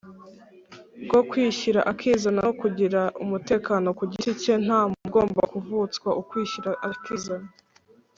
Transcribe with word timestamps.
bwo 1.05 1.19
kwishyira 1.29 1.79
akizana 1.91 2.39
no 2.47 2.51
kugira 2.61 3.01
umutekano 3.23 3.87
ku 3.97 4.03
giti 4.11 4.31
cye 4.41 4.53
Nta 4.65 4.79
muntu 4.89 5.05
ugomba 5.07 5.41
kuvutswa 5.51 6.09
ukwishyira 6.21 6.71
akizana 6.89 7.49